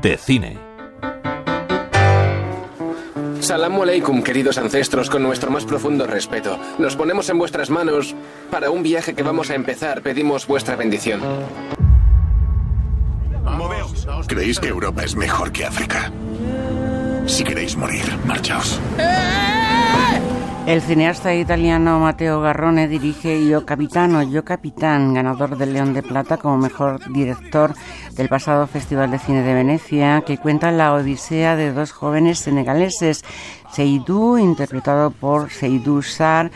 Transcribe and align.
de 0.00 0.16
cine. 0.16 0.58
Salam 3.40 3.80
aleikum, 3.80 4.22
queridos 4.22 4.58
ancestros, 4.58 5.10
con 5.10 5.22
nuestro 5.22 5.50
más 5.50 5.64
profundo 5.64 6.06
respeto. 6.06 6.58
Nos 6.78 6.94
ponemos 6.94 7.28
en 7.30 7.38
vuestras 7.38 7.70
manos. 7.70 8.14
Para 8.50 8.70
un 8.70 8.82
viaje 8.82 9.14
que 9.14 9.22
vamos 9.22 9.50
a 9.50 9.54
empezar, 9.54 10.02
pedimos 10.02 10.46
vuestra 10.46 10.76
bendición. 10.76 11.20
¿Creéis 14.26 14.60
que 14.60 14.68
Europa 14.68 15.02
es 15.02 15.16
mejor 15.16 15.50
que 15.50 15.64
África? 15.64 16.12
Si 17.26 17.42
queréis 17.42 17.76
morir, 17.76 18.04
marchaos. 18.26 18.80
El 20.70 20.82
cineasta 20.82 21.34
italiano 21.34 21.98
Matteo 21.98 22.40
Garrone 22.40 22.86
dirige 22.86 23.44
Yo 23.44 23.66
Capitano, 23.66 24.22
Yo 24.22 24.44
Capitán, 24.44 25.12
ganador 25.14 25.58
del 25.58 25.72
León 25.72 25.94
de 25.94 26.04
Plata 26.04 26.36
como 26.36 26.58
mejor 26.58 27.12
director 27.12 27.74
del 28.12 28.28
pasado 28.28 28.68
Festival 28.68 29.10
de 29.10 29.18
Cine 29.18 29.42
de 29.42 29.52
Venecia, 29.52 30.22
que 30.24 30.38
cuenta 30.38 30.70
la 30.70 30.94
odisea 30.94 31.56
de 31.56 31.72
dos 31.72 31.90
jóvenes 31.90 32.38
senegaleses, 32.38 33.24
Seydou, 33.72 34.38
interpretado 34.38 35.10
por 35.10 35.50
Seydou 35.50 36.02
Sar, 36.02 36.52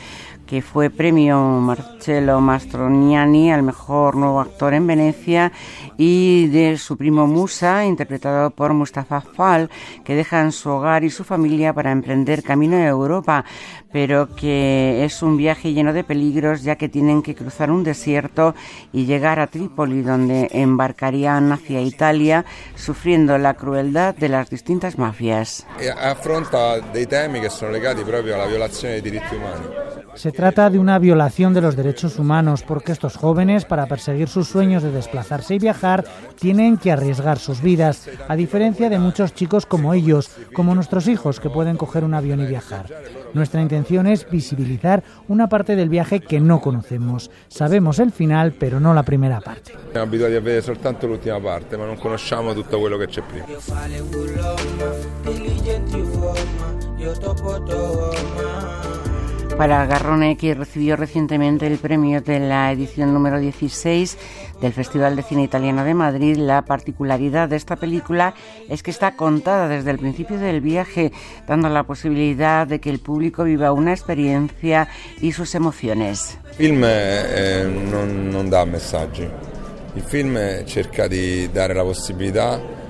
que 0.46 0.62
fue 0.62 0.90
premio 0.90 1.38
Marcello 1.38 2.40
Mastroniani 2.40 3.52
al 3.52 3.62
mejor 3.62 4.16
nuevo 4.16 4.40
actor 4.40 4.74
en 4.74 4.86
Venecia, 4.86 5.52
y 5.96 6.48
de 6.48 6.76
su 6.76 6.96
primo 6.96 7.26
Musa, 7.26 7.84
interpretado 7.84 8.50
por 8.50 8.72
Mustafa 8.72 9.20
Fall, 9.20 9.70
que 10.04 10.14
dejan 10.14 10.52
su 10.52 10.70
hogar 10.70 11.04
y 11.04 11.10
su 11.10 11.24
familia 11.24 11.72
para 11.72 11.92
emprender 11.92 12.42
camino 12.42 12.76
a 12.76 12.86
Europa, 12.86 13.44
pero 13.92 14.34
que 14.34 15.04
es 15.04 15.22
un 15.22 15.36
viaje 15.36 15.72
lleno 15.72 15.92
de 15.92 16.04
peligros 16.04 16.62
ya 16.62 16.76
que 16.76 16.88
tienen 16.88 17.22
que 17.22 17.34
cruzar 17.34 17.70
un 17.70 17.84
desierto 17.84 18.54
y 18.92 19.06
llegar 19.06 19.38
a 19.38 19.46
Trípoli, 19.46 20.02
donde 20.02 20.48
embarcarían 20.52 21.52
hacia 21.52 21.80
Italia, 21.80 22.44
sufriendo 22.74 23.38
la 23.38 23.54
crueldad 23.54 24.14
de 24.14 24.28
las 24.28 24.50
distintas 24.50 24.98
mafias. 24.98 25.66
E 25.78 25.88
affronta 25.88 26.80
dei 26.92 27.06
temi 27.06 27.40
che 27.40 27.50
sono 27.50 27.70
legati 27.70 28.02
proprio 28.02 28.34
alla 28.34 28.46
violazione 28.46 29.00
dei 29.00 29.02
diritti 29.02 29.34
umani. 29.34 30.03
Se 30.14 30.32
trata 30.32 30.70
de 30.70 30.78
una 30.78 30.98
violación 30.98 31.54
de 31.54 31.60
los 31.60 31.76
derechos 31.76 32.18
humanos 32.18 32.62
porque 32.62 32.92
estos 32.92 33.16
jóvenes, 33.16 33.64
para 33.64 33.86
perseguir 33.86 34.28
sus 34.28 34.48
sueños 34.48 34.82
de 34.82 34.90
desplazarse 34.90 35.54
y 35.54 35.58
viajar, 35.58 36.04
tienen 36.38 36.76
que 36.76 36.92
arriesgar 36.92 37.38
sus 37.38 37.60
vidas, 37.60 38.08
a 38.28 38.36
diferencia 38.36 38.88
de 38.88 38.98
muchos 38.98 39.34
chicos 39.34 39.66
como 39.66 39.94
ellos, 39.94 40.30
como 40.52 40.74
nuestros 40.74 41.08
hijos 41.08 41.40
que 41.40 41.50
pueden 41.50 41.76
coger 41.76 42.04
un 42.04 42.14
avión 42.14 42.40
y 42.40 42.46
viajar. 42.46 42.86
Nuestra 43.34 43.60
intención 43.60 44.06
es 44.06 44.28
visibilizar 44.30 45.02
una 45.28 45.48
parte 45.48 45.76
del 45.76 45.88
viaje 45.88 46.20
que 46.20 46.40
no 46.40 46.60
conocemos. 46.60 47.30
Sabemos 47.48 47.98
el 47.98 48.12
final, 48.12 48.52
pero 48.52 48.80
no 48.80 48.94
la 48.94 49.02
primera 49.02 49.40
parte. 49.40 49.72
Abituati 49.94 50.34
a 50.34 50.40
vedere 50.40 50.62
soltanto 50.62 51.06
l'ultima 51.06 51.40
parte, 51.40 51.76
ma 51.76 51.86
non 51.86 51.96
conosciamo 51.96 52.52
tutto 52.52 52.78
quello 52.78 52.96
che 52.98 53.06
c'è 53.06 53.22
prima. 53.22 53.46
Para 59.56 59.86
Garrone, 59.86 60.36
que 60.36 60.52
recibió 60.52 60.96
recientemente 60.96 61.68
el 61.68 61.78
premio 61.78 62.20
de 62.20 62.40
la 62.40 62.72
edición 62.72 63.14
número 63.14 63.38
16 63.38 64.18
del 64.60 64.72
Festival 64.72 65.14
de 65.14 65.22
Cine 65.22 65.44
Italiano 65.44 65.84
de 65.84 65.94
Madrid, 65.94 66.36
la 66.36 66.62
particularidad 66.62 67.48
de 67.48 67.56
esta 67.56 67.76
película 67.76 68.34
es 68.68 68.82
que 68.82 68.90
está 68.90 69.14
contada 69.14 69.68
desde 69.68 69.92
el 69.92 69.98
principio 69.98 70.38
del 70.38 70.60
viaje, 70.60 71.12
dando 71.46 71.68
la 71.68 71.84
posibilidad 71.84 72.66
de 72.66 72.80
que 72.80 72.90
el 72.90 72.98
público 72.98 73.44
viva 73.44 73.70
una 73.70 73.92
experiencia 73.92 74.88
y 75.20 75.30
sus 75.30 75.54
emociones. 75.54 76.36
Il 76.58 76.70
film 76.70 76.84
eh, 76.84 77.64
non, 77.90 78.28
non 78.30 78.48
dà 78.48 78.64
messaggi, 78.64 79.28
il 79.94 80.02
film 80.02 80.64
cerca 80.64 81.06
di 81.06 81.48
dare 81.52 81.74
la 81.74 81.84
possibilità 81.84 82.83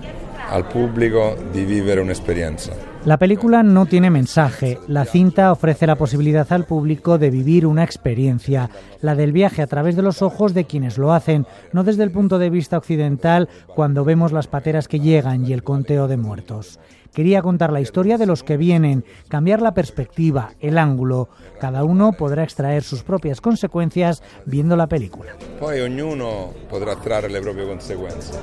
al 0.55 0.69
pubblico 0.69 1.34
di 1.52 1.64
vivere 1.64 2.00
un'esperienza. 2.00 2.72
La 3.05 3.19
película 3.19 3.64
no 3.64 3.86
tiene 3.86 4.08
mensaje. 4.08 4.79
La 4.86 5.05
cinta 5.05 5.51
ofrece 5.51 5.84
la 5.84 5.96
posibilidad 5.96 6.46
al 6.52 6.64
público 6.64 7.18
de 7.18 7.29
vivir 7.29 7.67
una 7.67 7.83
experiencia, 7.83 8.70
la 9.01 9.17
del 9.17 9.33
viaje 9.33 9.62
a 9.62 9.67
través 9.67 9.96
de 9.96 10.02
los 10.02 10.23
ojos 10.23 10.55
de 10.55 10.64
quienes 10.64 10.96
lo 10.96 11.12
hacen, 11.12 11.45
no 11.73 11.83
desde 11.83 12.05
el 12.05 12.12
punto 12.12 12.39
de 12.39 12.51
vista 12.51 12.79
occidental 12.79 13.48
cuando 13.67 14.05
vemos 14.05 14.30
las 14.30 14.46
pateras 14.46 14.86
que 14.86 15.01
llegan 15.01 15.45
y 15.45 15.52
el 15.52 15.64
conteo 15.64 16.06
de 16.06 16.18
muertos. 16.18 16.79
Quería 17.12 17.42
contar 17.42 17.73
la 17.73 17.80
historia 17.80 18.17
de 18.17 18.27
los 18.27 18.45
que 18.45 18.56
vienen, 18.56 19.05
cambiar 19.29 19.61
la 19.61 19.74
perspectiva, 19.74 20.52
el 20.61 20.79
ángulo. 20.79 21.29
Cada 21.61 21.83
uno 21.83 22.12
podrá 22.12 22.45
extraer 22.45 22.84
sus 22.84 23.02
propias 23.02 23.40
consecuencias 23.40 24.23
viendo 24.46 24.77
la 24.77 24.89
película. 24.89 25.33
Poi 25.58 25.80
ognuno 25.80 26.55
trarre 27.02 27.29
le 27.29 27.40
proprie 27.40 27.67
conseguenze. 27.67 28.34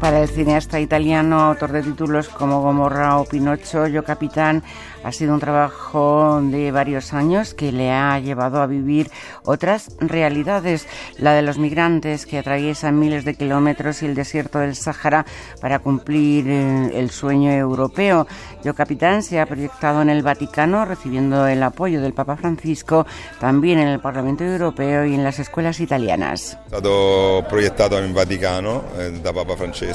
Para 0.00 0.22
el 0.22 0.30
cineasta 0.30 0.80
italiano, 0.80 1.40
autor 1.40 1.72
de 1.72 1.82
títulos 1.82 2.30
como 2.30 2.62
Gomorra 2.62 3.18
o 3.18 3.26
Pinocho, 3.26 3.86
Yo 3.86 4.02
Capitán, 4.02 4.62
ha 5.04 5.12
sido 5.12 5.34
un 5.34 5.40
trabajo 5.40 6.40
de 6.42 6.72
varios 6.72 7.12
años 7.12 7.52
que 7.52 7.70
le 7.70 7.90
ha 7.90 8.18
llevado 8.18 8.62
a 8.62 8.66
vivir 8.66 9.10
otras 9.44 9.96
realidades, 10.00 10.86
la 11.18 11.34
de 11.34 11.42
los 11.42 11.58
migrantes 11.58 12.24
que 12.24 12.38
atraviesan 12.38 12.98
miles 12.98 13.24
de 13.24 13.34
kilómetros 13.34 14.02
y 14.02 14.06
el 14.06 14.14
desierto 14.14 14.58
del 14.58 14.74
Sáhara 14.74 15.26
para 15.60 15.80
cumplir 15.80 16.48
eh, 16.48 16.92
el 16.94 17.10
sueño 17.10 17.50
europeo. 17.52 18.26
Yo 18.64 18.74
Capitán 18.74 19.22
se 19.22 19.38
ha 19.38 19.46
proyectado 19.46 20.00
en 20.00 20.08
el 20.08 20.22
Vaticano 20.22 20.84
recibiendo 20.86 21.46
el 21.46 21.62
apoyo 21.62 22.00
del 22.00 22.14
Papa 22.14 22.36
Francisco, 22.36 23.06
también 23.38 23.78
en 23.78 23.88
el 23.88 24.00
Parlamento 24.00 24.44
Europeo 24.44 25.04
y 25.04 25.14
en 25.14 25.24
las 25.24 25.38
escuelas 25.38 25.80
italianas. 25.80 26.58
È 26.64 26.68
stato 26.68 27.44
proiettato 27.48 27.98
in 27.98 28.12
Vaticano 28.12 28.84
eh, 28.96 29.12
da 29.20 29.32
Papa 29.32 29.56
Francesco. 29.56 29.89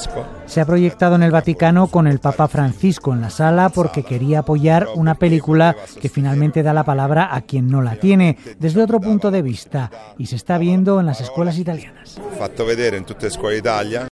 Se 0.45 0.61
ha 0.61 0.65
proyectado 0.65 1.15
en 1.15 1.23
el 1.23 1.31
Vaticano 1.31 1.87
con 1.87 2.07
el 2.07 2.19
Papa 2.19 2.47
Francisco 2.47 3.13
en 3.13 3.21
la 3.21 3.29
sala 3.29 3.69
porque 3.69 4.03
quería 4.03 4.39
apoyar 4.39 4.87
una 4.95 5.15
película 5.15 5.75
que 6.01 6.09
finalmente 6.09 6.63
da 6.63 6.73
la 6.73 6.83
palabra 6.83 7.33
a 7.33 7.41
quien 7.41 7.67
no 7.67 7.81
la 7.81 7.95
tiene, 7.95 8.37
desde 8.59 8.83
otro 8.83 8.99
punto 8.99 9.31
de 9.31 9.41
vista, 9.41 9.91
y 10.17 10.27
se 10.27 10.35
está 10.35 10.57
viendo 10.57 10.99
en 10.99 11.05
las 11.05 11.21
escuelas 11.21 11.57
italianas. 11.57 12.19
Fatto 12.37 12.65
vedere 12.65 12.97
in 12.97 13.05
tutte 13.05 13.25
le 13.25 13.31
scuole 13.31 13.55
d'Italia. 13.55 14.07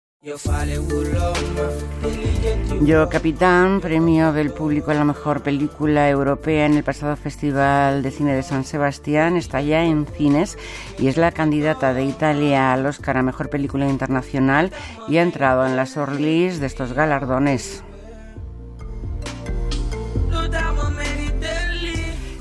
Yo 2.82 3.08
Capitán, 3.08 3.80
premio 3.80 4.34
del 4.34 4.52
público 4.52 4.90
a 4.90 4.94
la 4.94 5.04
mejor 5.04 5.42
película 5.42 6.10
europea 6.10 6.66
en 6.66 6.76
el 6.76 6.84
pasado 6.84 7.16
Festival 7.16 8.02
de 8.02 8.10
Cine 8.10 8.34
de 8.34 8.42
San 8.42 8.64
Sebastián, 8.64 9.38
está 9.38 9.62
ya 9.62 9.82
en 9.82 10.04
cines 10.06 10.58
y 10.98 11.08
es 11.08 11.16
la 11.16 11.32
candidata 11.32 11.94
de 11.94 12.04
Italia 12.04 12.74
al 12.74 12.84
Oscar 12.84 13.16
a 13.16 13.22
mejor 13.22 13.48
película 13.48 13.88
internacional 13.88 14.72
y 15.08 15.16
ha 15.16 15.22
entrado 15.22 15.66
en 15.66 15.74
las 15.74 15.94
shortlist 15.94 16.60
de 16.60 16.66
estos 16.66 16.92
galardones. 16.92 17.82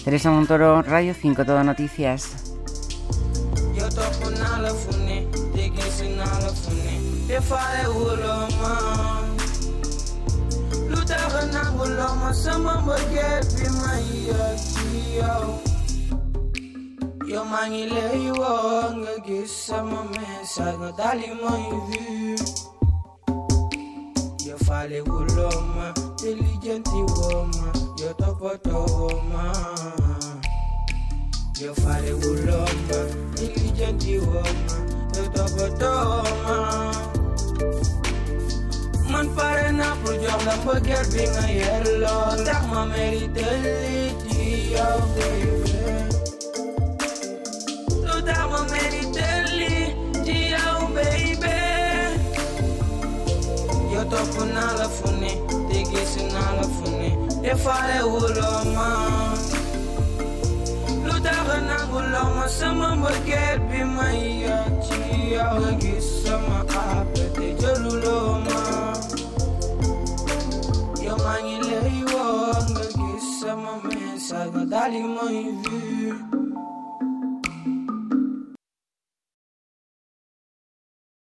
Teresa 0.04 0.32
Montoro, 0.32 0.82
Radio 0.82 1.14
5, 1.14 1.46
Todo 1.46 1.64
Noticias. 1.64 2.49
e 7.30 7.40
fare 7.42 7.86
uloma. 7.88 8.74
Lutaga 10.90 11.46
na 11.54 11.64
uloma 11.84 12.34
sama 12.34 12.82
mboge 12.82 13.30
bima 13.56 13.94
ya 14.28 14.56
kiyo 14.56 15.60
Yo 17.28 17.46
mangile 17.46 18.26
iwo 18.26 18.54
nga 18.98 19.20
gisa 19.26 19.84
mame 19.84 20.28
sago 20.44 20.92
dali 20.98 21.28
moivi 21.42 22.42
Yo 24.46 24.58
fale 24.66 25.02
uloma 25.02 25.94
diligenti 26.22 27.00
woma 27.14 27.70
yo 28.02 28.14
topoto 28.14 28.86
woma. 28.86 29.54
Yo 31.62 31.76
fale 31.76 32.14
uloma 32.14 33.00
diligenti 33.36 34.18
woma 34.18 34.76
yo 35.16 35.24
topoto 35.30 35.92
woma. 36.10 36.39
Sampai 40.50 40.82
chiar 40.82 41.06
bine 41.14 41.46
el 41.74 42.00
lor 42.00 42.42
Dar 42.46 42.62
mă 42.72 42.88
merită 42.96 43.46
litia 43.62 44.90
baby 45.16 45.72
Tu 48.06 48.22
da 48.22 48.46
mă 48.52 48.66
merită 48.74 49.26
litia 49.58 50.90
baby. 50.94 51.58
Eu 53.94 54.04
tot 54.04 54.28
până 54.36 54.74
la 54.78 54.88
fune 54.88 55.32
Te 57.42 57.54
fare 57.56 58.02
uloma 58.04 59.08
Lu 61.04 61.18
da 61.22 61.36
hana 61.48 61.80
uloma 61.94 62.46
Să 62.48 62.72
mă 62.76 62.96
mă 62.98 63.12
vale, 74.90 75.04
mãe. 75.04 76.39